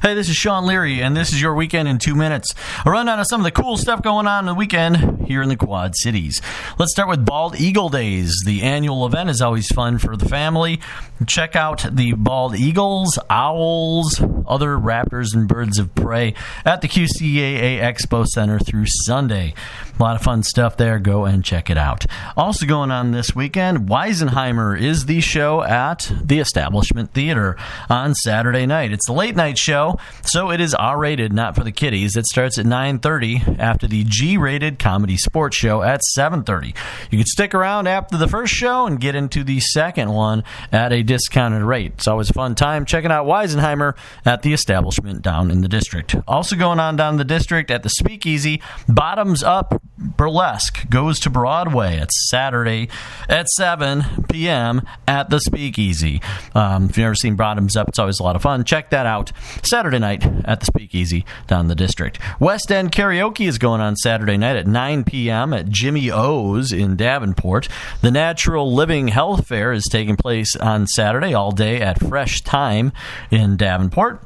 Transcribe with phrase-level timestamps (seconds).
[0.00, 2.54] Hey, this is Sean Leary, and this is your weekend in two minutes.
[2.86, 5.56] A rundown of some of the cool stuff going on the weekend here in the
[5.56, 6.40] Quad Cities.
[6.78, 8.32] Let's start with Bald Eagle Days.
[8.46, 10.80] The annual event is always fun for the family.
[11.26, 16.34] Check out the bald eagles, owls, other raptors, and birds of prey
[16.64, 19.52] at the QCCA Expo Center through Sunday.
[19.98, 21.00] A lot of fun stuff there.
[21.00, 22.06] Go and check it out.
[22.36, 27.56] Also going on this weekend, Weisenheimer is the show at the Establishment Theater
[27.90, 28.92] on Saturday night.
[28.92, 29.87] It's a late night show,
[30.22, 32.16] so it is R-rated, not for the kiddies.
[32.16, 36.74] It starts at 9:30 after the G-rated ComedySportz show at 7:30.
[37.10, 40.92] You can stick around after the first show and get into the second one at
[40.92, 41.92] a discounted rate.
[41.94, 46.16] It's always a fun time checking out Weisenheimer at the Establishment down in the district.
[46.26, 51.98] Also going on down the district at the Speakeasy, Bottoms Up Burlesque goes to Broadway.
[51.98, 52.88] It's Saturday
[53.28, 54.82] at 7 p.m.
[55.06, 56.22] at the Speakeasy.
[56.54, 58.64] Um, if you've never seen Bottoms Up, it's always a lot of fun.
[58.64, 59.32] Check that out.
[59.78, 62.18] Saturday night at the Speakeasy down in the district.
[62.40, 65.52] West End Karaoke is going on Saturday night at 9 p.m.
[65.52, 67.68] at Jimmy O's in Davenport.
[68.00, 72.90] The Natural Living Health Fair is taking place on Saturday all day at Fresh Thyme
[73.30, 74.20] in Davenport.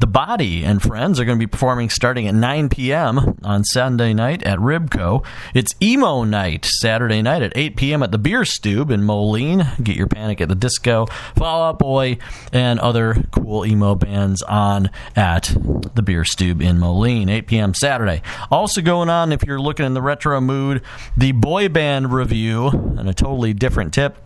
[0.00, 3.38] The Body and Friends are going to be performing starting at 9 p.m.
[3.42, 5.24] on Sunday night at Ribco.
[5.54, 8.02] It's Emo Night Saturday night at 8 p.m.
[8.02, 9.66] at the Beer Stube in Moline.
[9.82, 12.18] Get your Panic at the Disco, Fall Out Boy,
[12.52, 15.54] and other cool emo bands on at
[15.94, 17.74] the Beer Stube in Moline, 8 p.m.
[17.74, 18.22] Saturday.
[18.50, 20.82] Also going on, if you're looking in the retro mood,
[21.16, 24.16] the boy band review and a totally different tip.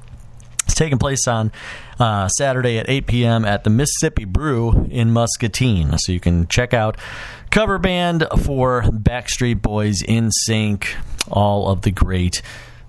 [0.64, 1.50] It's taking place on
[1.98, 3.44] uh, Saturday at 8 p.m.
[3.44, 5.98] at the Mississippi Brew in Muscatine.
[5.98, 6.96] So you can check out
[7.50, 10.86] cover band for Backstreet Boys, NSYNC,
[11.30, 12.42] all of the great.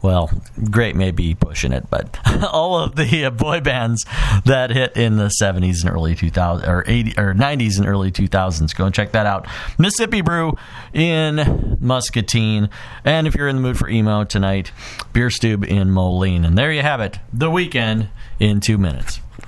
[0.04, 0.30] Well,
[0.70, 2.20] great may be pushing it, but
[2.52, 4.06] all of the uh, boy bands
[4.44, 8.76] that hit in the 70s and early 2000s or 80 or 90s and early 2000s.
[8.76, 9.48] Go and check that out.
[9.78, 10.58] Mississippi Brew
[10.94, 12.70] in Muscatine,
[13.06, 14.74] and if you're in the mood for emo tonight,
[15.14, 16.44] Beer Stube in Moline.
[16.44, 17.20] And there you have it.
[17.32, 18.10] The weekend
[18.42, 19.22] in 2 minutes.